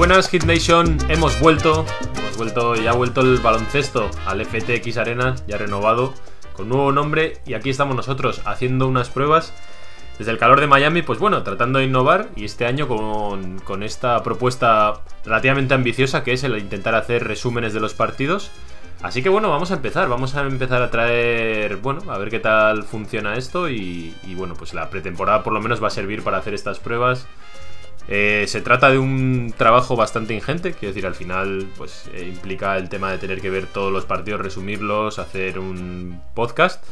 [0.00, 1.84] buenas Hit Nation, hemos vuelto,
[2.16, 6.14] hemos vuelto, ya ha vuelto el baloncesto al FTX Arena, ya renovado,
[6.54, 9.52] con nuevo nombre y aquí estamos nosotros haciendo unas pruebas.
[10.16, 14.22] Desde el calor de Miami, pues bueno, tratando de innovar y este año con, esta
[14.22, 18.50] propuesta relativamente ambiciosa que es el intentar hacer resúmenes de los partidos.
[19.02, 22.40] Así que bueno, vamos a empezar, vamos a empezar a traer, bueno, a ver qué
[22.40, 26.22] tal funciona esto y, y bueno, pues la pretemporada por lo menos va a servir
[26.22, 27.26] para hacer estas pruebas
[28.12, 32.76] eh, se trata de un trabajo bastante ingente, quiero decir, al final pues eh, implica
[32.76, 36.84] el tema de tener que ver todos los partidos, resumirlos, hacer un podcast.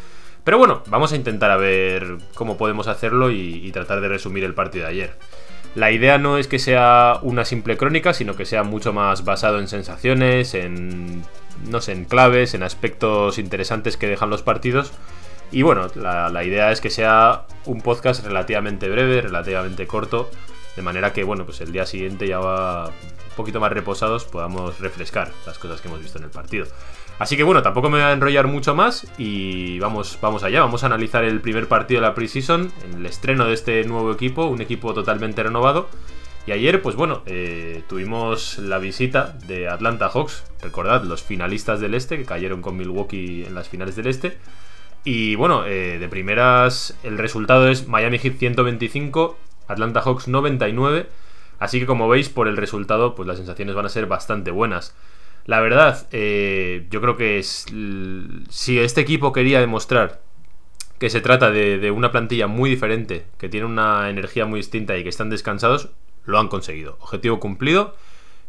[0.44, 4.54] Pero bueno, vamos a intentar a ver cómo podemos hacerlo y, tratar de resumir el
[4.54, 5.14] partido de ayer.
[5.74, 9.58] La idea no es que sea una simple crónica, sino que sea mucho más basado
[9.58, 11.24] en sensaciones, en
[11.68, 14.92] no sé, en claves, en aspectos interesantes que dejan los partidos.
[15.50, 20.30] Y bueno, la idea es que sea un podcast relativamente breve, relativamente corto,
[20.78, 24.78] de manera que, bueno, pues el día siguiente ya va un poquito más reposados, podamos
[24.78, 26.66] refrescar las cosas que hemos visto en el partido.
[27.18, 30.60] Así que bueno, tampoco me voy a enrollar mucho más y vamos, vamos allá.
[30.60, 34.44] Vamos a analizar el primer partido de la preseason, el estreno de este nuevo equipo,
[34.44, 35.88] un equipo totalmente renovado.
[36.46, 41.94] Y ayer, pues bueno, eh, tuvimos la visita de Atlanta Hawks, recordad, los finalistas del
[41.94, 44.38] este, que cayeron con Milwaukee en las finales del este.
[45.02, 49.36] Y bueno, eh, de primeras, el resultado es Miami Heat 125,
[49.68, 51.08] Atlanta Hawks 99.
[51.58, 54.94] Así que como veis por el resultado, pues las sensaciones van a ser bastante buenas.
[55.44, 57.66] La verdad, eh, yo creo que es,
[58.50, 60.20] si este equipo quería demostrar
[60.98, 65.02] que se trata de, una plantilla muy diferente, que tiene una energía muy distinta y
[65.04, 65.90] que están descansados,
[66.24, 66.98] lo han conseguido.
[67.00, 67.94] Objetivo cumplido.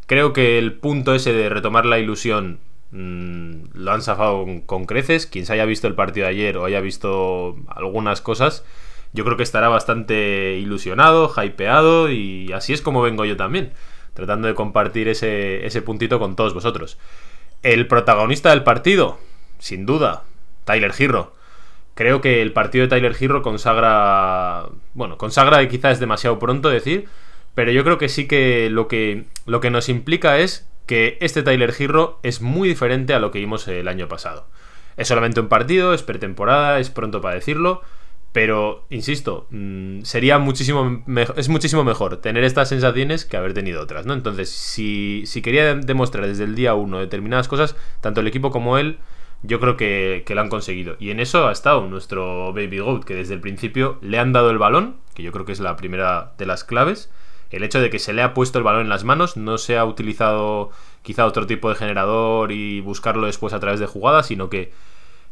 [0.06, 2.58] Creo que el punto ese de retomar la ilusión
[2.90, 5.26] mm, lo han zafado con, creces.
[5.26, 8.64] Quien se haya visto el partido de ayer o haya visto algunas cosas,
[9.12, 13.72] yo creo que estará bastante ilusionado, hypeado y así es como vengo yo también,
[14.14, 16.98] tratando de compartir ese, ese puntito con todos vosotros.
[17.62, 19.18] El protagonista del partido,
[19.58, 20.24] sin duda,
[20.64, 21.34] Tyler Girro.
[21.94, 24.68] Creo que el partido de Tyler Girro consagra.
[24.94, 27.08] Bueno, consagra quizás es demasiado pronto decir,
[27.54, 31.42] pero yo creo que sí que lo que, lo que nos implica es que este
[31.42, 34.46] Tyler Girro es muy diferente a lo que vimos el año pasado.
[34.96, 37.82] Es solamente un partido, es pretemporada, es pronto para decirlo,
[38.32, 41.02] pero, insisto, mm, sería muchísimo
[41.36, 44.14] es muchísimo mejor tener estas sensaciones que haber tenido otras, ¿no?
[44.14, 48.78] Entonces, si, si quería demostrar desde el día uno determinadas cosas, tanto el equipo como
[48.78, 48.98] él,
[49.42, 50.96] yo creo que, que, lo han conseguido.
[51.00, 54.50] Y en eso ha estado nuestro Baby Goat, que desde el principio le han dado
[54.50, 57.10] el balón, que yo creo que es la primera de las claves.
[57.50, 59.76] El hecho de que se le ha puesto el balón en las manos, no se
[59.76, 60.70] ha utilizado
[61.02, 64.72] quizá otro tipo de generador y buscarlo después a través de jugadas, sino que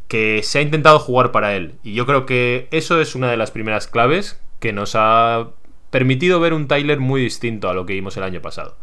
[0.09, 1.75] que se ha intentado jugar para él.
[1.83, 5.51] Y yo creo que eso es una de las primeras claves que nos ha
[5.91, 8.77] permitido ver un Tyler muy distinto a lo que vimos el año pasado.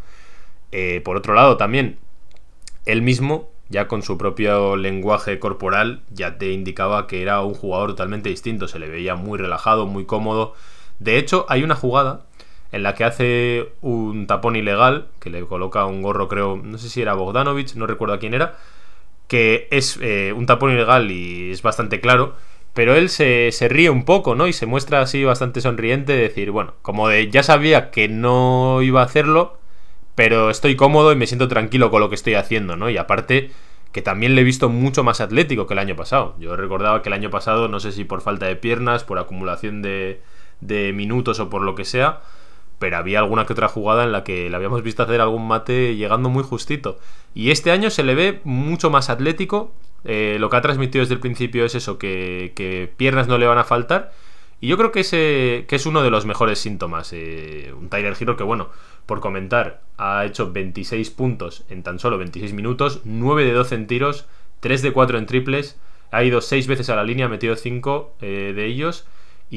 [0.71, 1.97] Eh, por otro lado, también,
[2.85, 7.91] él mismo, ya con su propio lenguaje corporal, ya te indicaba que era un jugador
[7.91, 8.67] totalmente distinto.
[8.67, 10.53] Se le veía muy relajado, muy cómodo.
[10.99, 12.25] De hecho, hay una jugada
[12.71, 16.89] en la que hace un tapón ilegal, que le coloca un gorro, creo, no sé
[16.89, 18.57] si era Bogdanovich, no recuerdo a quién era,
[19.27, 22.35] que es eh, un tapón ilegal y es bastante claro,
[22.73, 24.47] pero él se, ríe un poco, ¿no?
[24.47, 28.81] Y se muestra así bastante sonriente, de decir, bueno, como de ya sabía que no
[28.81, 29.57] iba a hacerlo,
[30.15, 32.89] pero estoy cómodo y me siento tranquilo con lo que estoy haciendo, ¿no?
[32.89, 33.51] Y aparte
[33.91, 36.35] que también le he visto mucho más atlético que el año pasado.
[36.37, 39.81] Yo recordaba que el año pasado, no sé si por falta de piernas, por acumulación
[39.81, 40.21] de
[40.93, 42.21] minutos o por lo que sea,
[42.79, 45.95] pero había alguna que otra jugada en la que le habíamos visto hacer algún mate
[45.95, 46.99] llegando muy justito.
[47.33, 49.73] Y este año se le ve mucho más atlético.
[50.03, 53.57] Eh, lo que ha transmitido desde el principio es eso, que, piernas no le van
[53.57, 54.13] a faltar.
[54.61, 57.11] Y yo creo que, ese, que es uno de los mejores síntomas.
[57.13, 58.69] Eh, un Tyler Hero que, bueno,
[59.05, 63.87] por comentar, ha hecho 26 puntos en tan solo 26 minutos, 9 de 12 en
[63.87, 64.25] tiros,
[64.61, 65.79] 3 de 4 en triples,
[66.11, 69.05] ha ido 6 veces a la línea, ha metido 5 eh, de ellos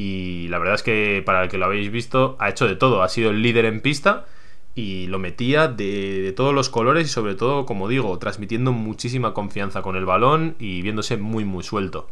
[0.01, 3.03] y la verdad es que para el que lo habéis visto, ha hecho de todo.
[3.03, 4.27] Ha sido el líder en pista
[4.73, 9.81] y lo metía de, todos los colores y sobre todo, como digo, transmitiendo muchísima confianza
[9.81, 12.09] con el balón y viéndose muy muy suelto.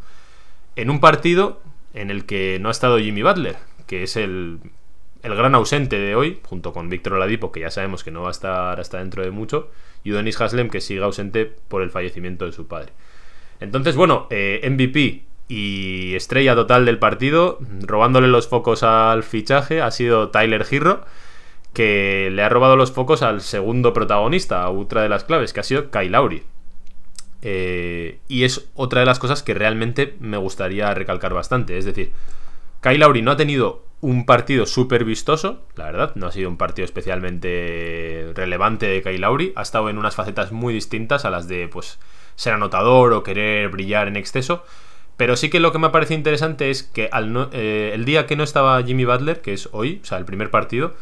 [0.75, 1.61] En un partido
[1.93, 3.55] en el que no ha estado Jimmy Butler,
[3.85, 4.59] que es el,
[5.23, 8.27] el gran ausente de hoy, junto con Víctor Oladipo, que ya sabemos que no va
[8.27, 9.71] a estar hasta dentro de mucho,
[10.03, 12.91] y Udonis Haslem, que sigue ausente por el fallecimiento de su padre.
[13.61, 19.91] Entonces, bueno, eh, MVP y estrella total del partido, robándole los focos al fichaje, ha
[19.91, 21.05] sido Tyler Girro,
[21.73, 25.59] que le ha robado los focos al segundo protagonista, a otra de las claves, que
[25.59, 26.43] ha sido Kyle Lowry.
[27.43, 31.77] Eh, y es otra de las cosas que realmente me gustaría recalcar bastante.
[31.77, 32.11] Es decir,
[32.81, 36.11] Kyle Lowry no ha tenido un partido súper vistoso, la verdad.
[36.15, 39.53] No ha sido un partido especialmente relevante de Kyle Lauri.
[39.55, 41.99] Ha estado en unas facetas muy distintas a las de pues
[42.35, 44.63] ser anotador o querer brillar en exceso.
[45.17, 48.35] Pero sí que lo que me parece interesante es que al eh, el día que
[48.35, 50.93] no estaba Jimmy Butler, que es hoy, o sea, el primer partido,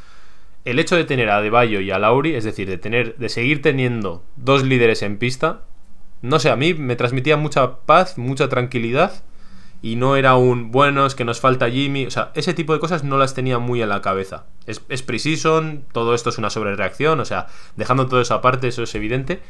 [0.63, 3.61] el hecho de tener a Bayo y a Lauri, es decir, de tener, de seguir
[3.61, 5.61] teniendo dos líderes en pista,
[6.21, 9.23] no sé, a mí me transmitía mucha paz, mucha tranquilidad
[9.81, 12.07] y no era un bueno, es que nos falta Jimmy.
[12.07, 14.45] O sea, ese tipo de cosas no las tenía muy en la cabeza.
[14.65, 18.83] Es, es pre-season, todo esto es una sobrereacción, o sea, dejando todo eso aparte, eso
[18.83, 19.41] es evidente.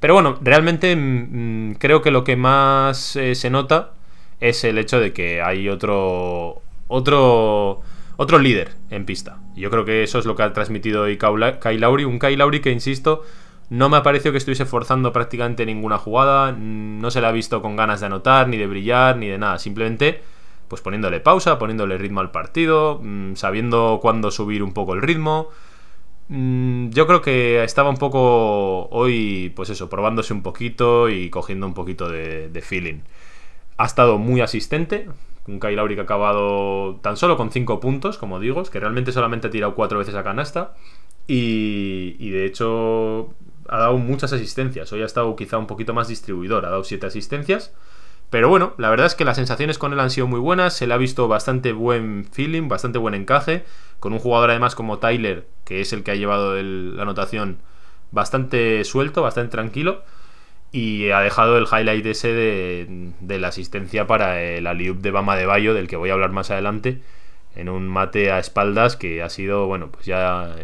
[0.00, 3.92] Pero bueno, realmente mm, mm, creo que lo que más eh, se nota
[4.40, 6.62] es el hecho de que hay otro.
[6.88, 7.82] otro.
[8.16, 9.38] otro líder en pista.
[9.56, 12.04] Yo creo que eso es lo que ha transmitido hoy Kai Lauri.
[12.04, 13.24] Un Kai Lauri que, insisto,
[13.70, 16.52] no me ha parecido que estuviese forzando prácticamente ninguna jugada.
[16.52, 19.58] No se le ha visto con ganas de anotar, ni de brillar, ni de nada.
[19.58, 20.22] Simplemente,
[20.68, 25.48] pues poniéndole pausa, poniéndole ritmo al partido, mm, sabiendo cuándo subir un poco el ritmo.
[26.28, 31.66] Mm, yo creo que estaba un poco hoy, pues eso, probándose un poquito y cogiendo
[31.66, 33.00] un poquito de, feeling.
[33.76, 35.08] Ha estado muy asistente.
[35.46, 38.80] Un Kyle Lauri que ha acabado tan solo con 5 puntos, como digo, es que
[38.80, 40.74] realmente solamente ha tirado 4 veces a canasta.
[41.26, 43.34] Y, y, de hecho
[43.68, 44.92] ha dado muchas asistencias.
[44.92, 47.72] Hoy ha estado quizá un poquito más distribuidor, ha dado 7 asistencias.
[48.30, 50.86] Pero bueno, la verdad es que las sensaciones con él han sido muy buenas, se
[50.86, 53.64] le ha visto bastante buen feeling, bastante buen encaje,
[54.00, 57.58] con un jugador además como Tyler, que es el que ha llevado la anotación
[58.10, 60.02] bastante suelto, bastante tranquilo,
[60.76, 65.34] y ha dejado el highlight ese de, de la asistencia para el aliup de Bama
[65.34, 67.00] de Bayo, del que voy a hablar más adelante,
[67.54, 70.54] en un mate a espaldas que ha sido, bueno, pues ya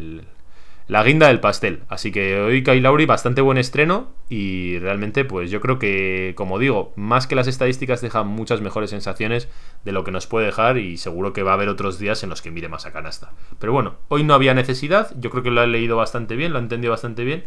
[0.87, 1.85] la guinda del pastel.
[1.88, 6.59] Así que hoy Kai Lauri bastante buen estreno y realmente pues yo creo que, como
[6.59, 9.49] digo, más que las estadísticas deja muchas mejores sensaciones
[9.82, 12.29] de lo que nos puede dejar y seguro que va a haber otros días en
[12.29, 13.32] los que mire más a canasta.
[13.59, 16.59] Pero bueno, hoy no había necesidad, yo creo que lo he leído bastante bien, lo
[16.59, 17.47] he entendido bastante bien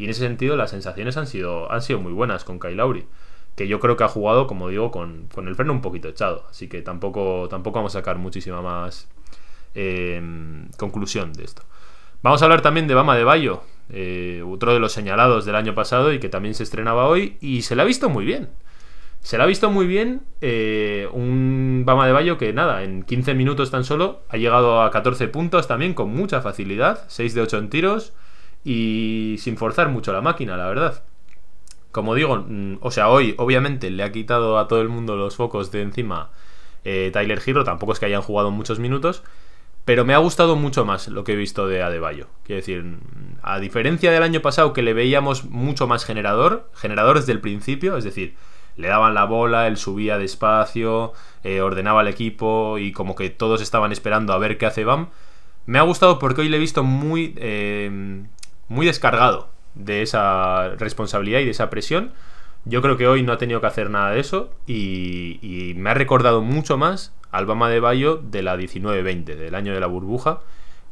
[0.00, 3.04] y en ese sentido las sensaciones han sido, han sido muy buenas con Kai Lauri.
[3.54, 6.46] Que yo creo que ha jugado, como digo, con, el freno un poquito echado.
[6.48, 9.10] Así que tampoco, tampoco vamos a sacar muchísima más
[9.74, 10.18] eh,
[10.78, 11.64] conclusión de esto.
[12.22, 15.74] Vamos a hablar también de Bama de Bayo, eh, otro de los señalados del año
[15.74, 18.48] pasado y que también se estrenaba hoy y se le ha visto muy bien.
[19.20, 23.34] Se le ha visto muy bien eh, un Bama de Bayo que nada, en 15
[23.34, 27.58] minutos tan solo ha llegado a 14 puntos también con mucha facilidad, 6 de 8
[27.58, 28.14] en tiros
[28.64, 31.02] y sin forzar mucho la máquina, la verdad.
[31.92, 35.36] Como digo, mm, o sea, hoy obviamente le ha quitado a todo el mundo los
[35.36, 36.30] focos de encima
[36.84, 39.22] eh, Tyler Hero, tampoco es que hayan jugado muchos minutos,
[39.84, 42.28] pero me ha gustado mucho más lo que he visto de Adebayo.
[42.44, 42.98] Quiero decir,
[43.42, 47.96] a diferencia del año pasado que le veíamos mucho más generador, generador desde el principio,
[47.96, 48.36] es decir,
[48.76, 51.12] le daban la bola, él subía despacio,
[51.44, 55.08] eh, ordenaba el equipo y como que todos estaban esperando a ver qué hace Bam.
[55.66, 58.22] Me ha gustado porque hoy le he visto muy, eh,
[58.70, 62.12] muy descargado de esa responsabilidad y de esa presión.
[62.64, 65.94] Yo creo que hoy no ha tenido que hacer nada de eso y me ha
[65.94, 70.40] recordado mucho más Albama de Bayo de la 19-20, del año de la burbuja,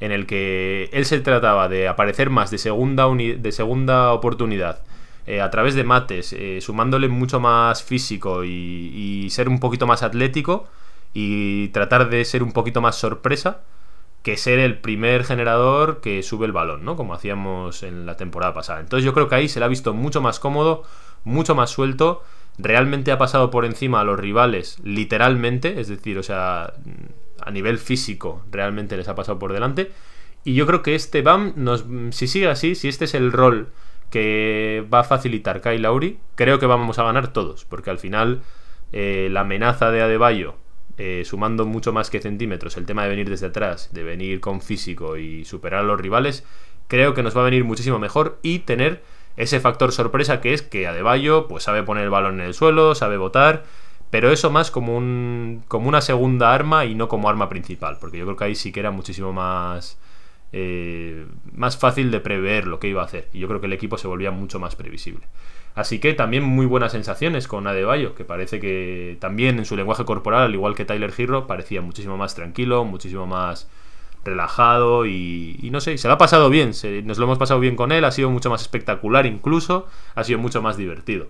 [0.00, 4.82] en el que él se trataba de aparecer más de segunda, de segunda oportunidad.
[5.26, 10.02] Eh, a través de mates, eh, sumándole mucho más físico y, ser un poquito más
[10.02, 10.66] atlético
[11.12, 13.60] y tratar de ser un poquito más sorpresa
[14.22, 16.96] que ser el primer generador que sube el balón, ¿no?
[16.96, 18.80] Como hacíamos en la temporada pasada.
[18.80, 20.82] Entonces yo creo que ahí se le ha visto mucho más cómodo,
[21.24, 22.22] mucho más suelto
[22.58, 26.74] realmente ha pasado por encima a los rivales, literalmente, es decir, o sea,
[27.40, 29.92] a nivel físico, realmente les ha pasado por delante.
[30.44, 33.68] Y yo creo que este BAM, nos, si sigue así, si este es el rol
[34.10, 38.42] que va a facilitar Kai Lauri, creo que vamos a ganar todos, porque al final
[38.92, 40.56] eh, la amenaza de Adebayo,
[40.98, 44.60] eh, sumando mucho más que centímetros, el tema de venir desde atrás, de venir con
[44.60, 46.44] físico y superar a los rivales,
[46.88, 49.02] creo que nos va a venir muchísimo mejor y tener
[49.36, 52.96] ese factor sorpresa que es que Adebayo pues sabe poner el balón en el suelo,
[52.96, 53.64] sabe votar,
[54.10, 58.18] pero eso más como, un, como una segunda arma y no como arma principal, porque
[58.18, 59.98] yo creo que ahí sí que era muchísimo más,
[60.52, 63.72] eh, más fácil de prever lo que iba a hacer, y yo creo que el
[63.72, 65.24] equipo se volvía mucho más previsible.
[65.78, 70.04] Así que también muy buenas sensaciones con Adebayo, que parece que también en su lenguaje
[70.04, 73.68] corporal, al igual que Tyler Hero, parecía muchísimo más tranquilo, muchísimo más
[74.24, 76.72] relajado y, no sé, se lo ha pasado bien,
[77.04, 80.40] nos lo hemos pasado bien con él, ha sido mucho más espectacular incluso, ha sido
[80.40, 81.28] mucho más divertido.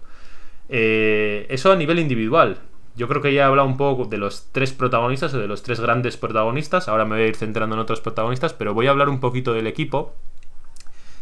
[0.70, 2.56] Eh, eso a nivel individual.
[2.96, 5.62] Yo creo que ya he hablado un poco de los tres protagonistas o de los
[5.62, 6.88] tres grandes protagonistas.
[6.88, 9.52] Ahora me voy a ir centrando en otros protagonistas, pero voy a hablar un poquito
[9.52, 10.14] del equipo.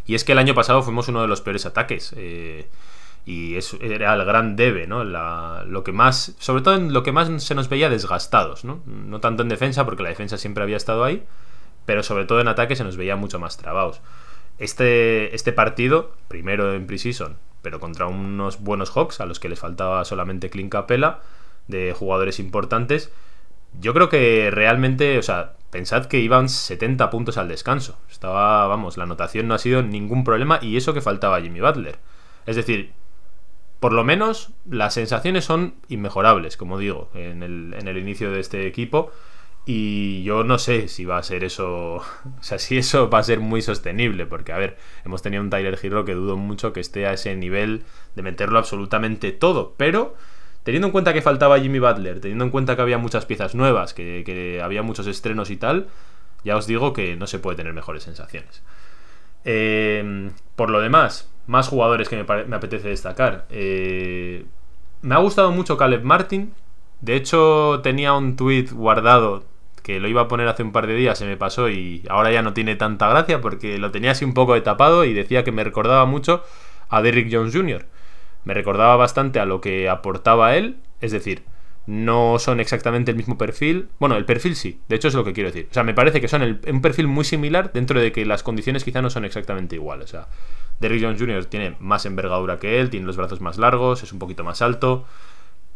[0.05, 2.13] Y es que el año pasado fuimos uno de los peores ataques.
[2.15, 2.69] Eh,
[3.27, 5.03] y eso era el gran debe, ¿no?
[5.03, 8.79] lo que más, sobre todo en lo que más se nos veía desgastados, ¿no?
[8.85, 11.25] No tanto en defensa, porque la defensa siempre había estado ahí,
[11.85, 13.99] pero sobre todo en ataque se nos veía mucho más trabados.
[14.59, 19.59] Este, este partido, primero en preseason, pero contra unos buenos Hawks a los que les
[19.59, 21.19] faltaba solamente Clint Capella,
[21.67, 23.11] de jugadores importantes,
[23.81, 27.99] yo creo que realmente, o sea, pensad que iban 70 puntos al descanso.
[28.09, 31.99] Estaba, vamos, la anotación no ha sido ningún problema y eso que faltaba Jimmy Butler.
[32.45, 32.93] Es decir,
[33.79, 38.39] por lo menos las sensaciones son inmejorables, como digo, en el, en el inicio de
[38.39, 39.11] este equipo.
[39.65, 41.95] Y yo no sé si va a ser eso,
[42.39, 45.49] o sea, si eso va a ser muy sostenible, porque a ver, hemos tenido un
[45.49, 47.83] Tyler Hero que dudo mucho que esté a ese nivel
[48.15, 50.15] de meterlo absolutamente todo, pero
[50.63, 53.93] teniendo en cuenta que faltaba Jimmy Butler, teniendo en cuenta que había muchas piezas nuevas,
[53.93, 55.87] que, que había muchos estrenos y tal,
[56.43, 58.63] ya os digo que no se puede tener mejores sensaciones.
[59.43, 63.45] Eh, por lo demás, más jugadores que me, apetece destacar.
[63.49, 64.45] Eh,
[65.01, 66.53] me ha gustado mucho Caleb Martin.
[67.01, 69.43] De hecho, tenía un tweet guardado
[69.87, 72.29] que lo iba a poner hace un par de días, se me pasó y ahora
[72.29, 75.45] ya no tiene tanta gracia porque lo tenía así un poco de tapado y decía
[75.45, 76.43] que me recordaba mucho
[76.89, 77.85] a Derrick Jones Jr.
[78.43, 81.43] Me recordaba bastante a lo que aportaba él, es decir,
[81.87, 83.87] no son exactamente el mismo perfil.
[83.97, 85.67] Bueno, el perfil sí, de hecho es lo que quiero decir.
[85.71, 88.83] O sea, me parece que son un perfil muy similar dentro de que las condiciones
[88.83, 90.09] quizá no son exactamente iguales.
[90.09, 90.27] O sea,
[90.81, 91.45] Derrick Jones Jr.
[91.45, 95.05] tiene más envergadura que él, tiene los brazos más largos, es un poquito más alto.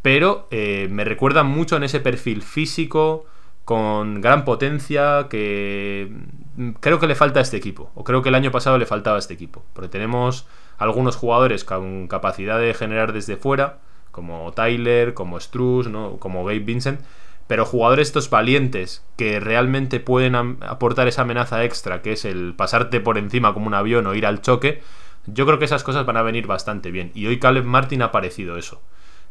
[0.02, 3.26] Pero eh, me recuerda mucho en ese perfil físico,
[3.64, 6.12] con gran potencia, que
[6.58, 7.90] mm, creo que le falta a este equipo.
[7.96, 9.64] O creo que el año pasado le faltaba a este equipo.
[9.72, 10.46] Porque tenemos
[10.78, 13.78] algunos jugadores con capacidad de generar desde fuera
[14.12, 16.18] como Tyler, como Struz, ¿no?
[16.18, 17.02] como Gabe Vincent,
[17.48, 23.00] pero jugadores estos valientes que realmente pueden aportar esa amenaza extra, que es el pasarte
[23.00, 24.82] por encima como un avión o ir al choque,
[25.26, 27.12] yo creo que esas cosas van a venir bastante bien.
[27.14, 28.82] Y hoy Caleb Martin ha parecido eso.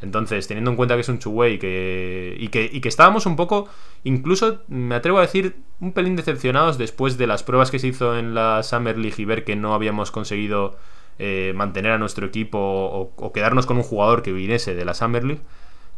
[0.02, 3.36] Entonces, teniendo en cuenta que es un Chuwei que, y, que, y que estábamos un
[3.36, 3.68] poco,
[4.02, 8.18] incluso me atrevo a decir, un pelín decepcionados después de las pruebas que se hizo
[8.18, 10.76] en la Summer League y ver que no habíamos conseguido
[11.22, 15.22] eh, mantener a nuestro equipo o, quedarnos con un jugador que viniese de la Summer
[15.22, 15.42] League.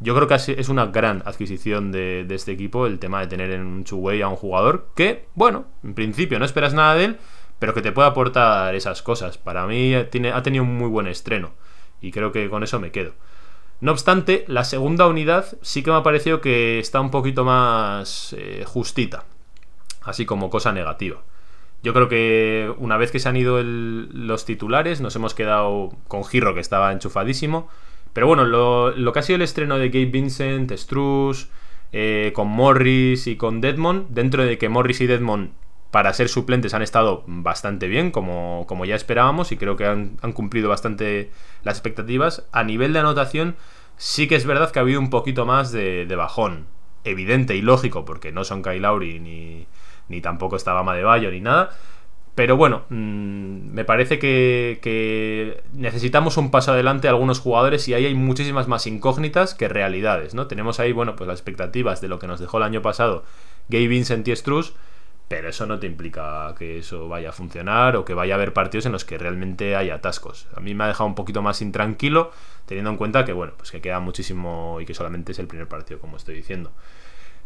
[0.00, 3.60] Yo creo que es una gran adquisición de, este equipo el tema de tener en
[3.60, 7.18] un two a un jugador que, bueno, en principio no esperas nada de él,
[7.60, 9.38] pero que te puede aportar esas cosas.
[9.38, 11.52] Para mí tiene, ha tenido un muy buen estreno
[12.00, 13.12] y creo que con eso me quedo.
[13.80, 18.34] No obstante, la segunda unidad sí que me ha parecido que está un poquito más
[18.36, 19.24] eh, justita,
[20.02, 21.22] así como cosa negativa.
[21.82, 26.24] Yo creo que una vez que se han ido los titulares, nos hemos quedado con
[26.24, 27.68] Giro, que estaba enchufadísimo.
[28.12, 31.48] Pero bueno, lo, que ha sido el estreno de Gabe Vincent, Struz,
[31.92, 35.50] eh, con Morris y con Deadmond, dentro de que Morris y Deadmond
[35.90, 40.16] para ser suplentes han estado bastante bien, como, como ya esperábamos, y creo que han,
[40.32, 41.30] cumplido bastante
[41.64, 42.46] las expectativas.
[42.52, 43.56] A nivel de anotación,
[43.96, 46.66] sí que es verdad que ha habido un poquito más de, de bajón.
[47.04, 49.66] Evidente y lógico, porque no son Kyle ni,
[50.08, 51.70] ni tampoco estaba Bayo ni nada.
[52.34, 58.06] Pero bueno, mm, me parece que, necesitamos un paso adelante a algunos jugadores y ahí
[58.06, 60.46] hay muchísimas más incógnitas que realidades, ¿no?
[60.46, 63.24] Tenemos ahí, bueno, pues las expectativas de lo que nos dejó el año pasado
[63.68, 64.74] Gabe Vincent y Struz,
[65.28, 68.54] pero eso no te implica que eso vaya a funcionar o que vaya a haber
[68.54, 70.48] partidos en los que realmente hay atascos.
[70.56, 72.32] A mí me ha dejado un poquito más intranquilo,
[72.66, 75.68] teniendo en cuenta que, bueno, pues que queda muchísimo y que solamente es el primer
[75.68, 76.72] partido, como estoy diciendo.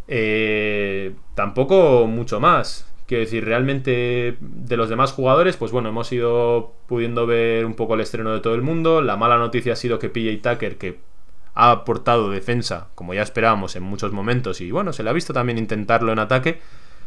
[0.09, 2.93] Eh, tampoco mucho más.
[3.07, 7.95] Quiero decir, realmente de los demás jugadores, pues bueno, hemos ido pudiendo ver un poco
[7.95, 9.01] el estreno de todo el mundo.
[9.01, 10.99] La mala noticia ha sido que PJ Tucker, que
[11.55, 15.33] ha aportado defensa, como ya esperábamos en muchos momentos, y bueno, se le ha visto
[15.33, 16.61] también intentarlo en ataque.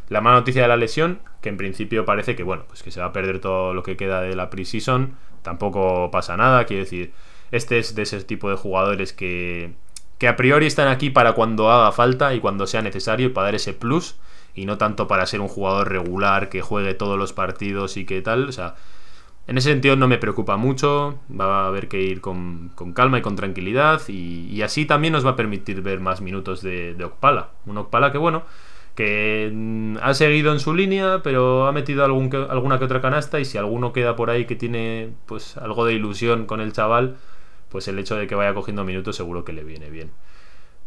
[0.09, 2.99] La mala noticia de la lesión, que en principio parece que bueno, pues que se
[2.99, 5.15] va a perder todo lo que queda de la preseason.
[5.43, 7.13] Tampoco pasa nada, quiero decir,
[7.51, 9.73] este es de ese tipo de jugadores que
[10.19, 13.55] que a priori están aquí para cuando haga falta y cuando sea necesario para dar
[13.55, 14.17] ese plus
[14.53, 18.21] y no tanto para ser un jugador regular que juegue todos los partidos y que
[18.21, 18.49] tal.
[18.49, 18.75] O sea,
[19.47, 23.21] en ese sentido no me preocupa mucho, va a haber que ir con, calma y
[23.21, 27.49] con tranquilidad y, así también nos va a permitir ver más minutos de, de Okpala.
[27.65, 28.43] Un Okpala que bueno,
[28.95, 33.45] que mm, ha seguido en su línea, pero ha metido alguna que otra canasta y
[33.45, 37.15] si alguno queda por ahí que tiene pues algo de ilusión con el chaval,
[37.69, 40.11] pues el hecho de que vaya cogiendo minutos seguro que le viene bien.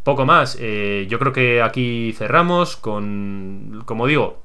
[0.04, 4.42] Poco más, eh, yo creo que aquí cerramos con, como digo,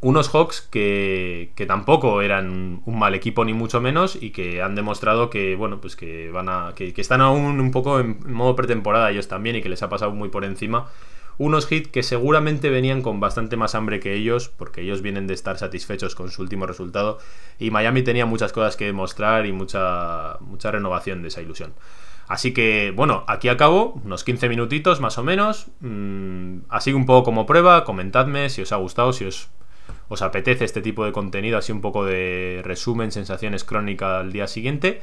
[0.00, 4.74] unos Hawks que, que, tampoco eran un mal equipo ni mucho menos y que han
[4.74, 9.10] demostrado que, bueno, pues que van a, que, están aún un poco en modo pretemporada
[9.10, 10.88] ellos también y que les ha pasado muy por encima
[11.40, 15.32] unos Heat que seguramente venían con bastante más hambre que ellos, porque ellos vienen de
[15.32, 17.16] estar satisfechos con su último resultado,
[17.58, 21.72] y Miami tenía muchas cosas que demostrar y mucha, mucha renovación de esa ilusión.
[22.28, 27.24] Así que, bueno, aquí acabo, unos 15 minutitos más o menos, mm, así un poco
[27.24, 29.48] como prueba, comentadme si os ha gustado, si os,
[30.10, 34.46] os apetece este tipo de contenido, así un poco de resumen, sensaciones crónicas al día
[34.46, 35.00] siguiente.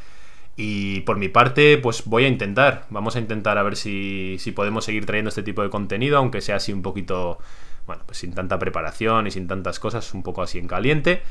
[0.60, 2.88] Y por mi parte, pues voy a intentar.
[2.90, 6.42] Vamos a intentar a ver si, si podemos seguir trayendo este tipo de contenido, aunque
[6.42, 7.38] sea así un poquito,
[7.86, 11.22] bueno, pues sin tanta preparación y sin tantas cosas, un poco así en caliente.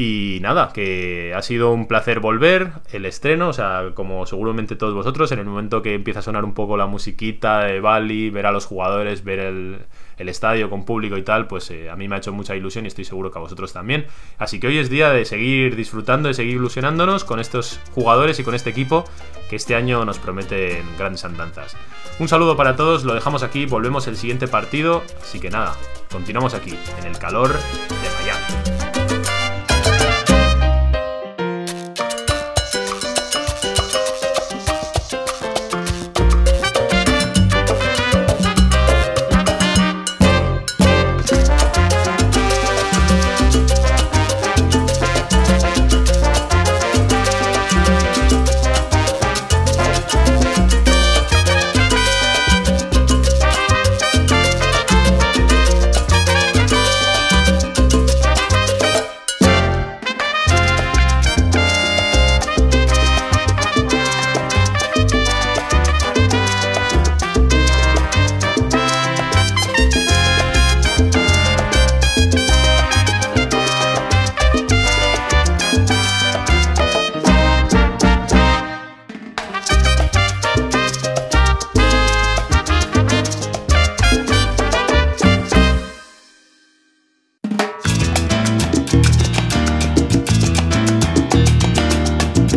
[0.00, 4.94] Y nada, que ha sido un placer volver, el estreno, o sea, como seguramente todos
[4.94, 8.46] vosotros, en el momento que empieza a sonar un poco la musiquita de Bali, ver
[8.46, 9.80] a los jugadores, ver el,
[10.18, 12.88] estadio con público y tal, pues eh, a mí me ha hecho mucha ilusión y
[12.88, 14.06] estoy seguro que a vosotros también.
[14.38, 18.44] Así que hoy es día de seguir disfrutando, de seguir ilusionándonos con estos jugadores y
[18.44, 19.04] con este equipo
[19.50, 21.76] que este año nos prometen grandes andanzas.
[22.20, 25.74] Un saludo para todos, lo dejamos aquí, volvemos el siguiente partido, así que nada,
[26.12, 28.77] continuamos aquí, en el calor de Miami.